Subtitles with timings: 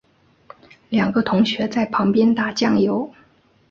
[0.89, 3.13] 两个同学在旁边打醬油